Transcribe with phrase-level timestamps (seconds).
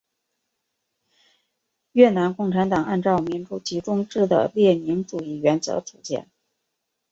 [1.91, 6.27] 越南共产党按照民主集中制的列宁主义原则组建。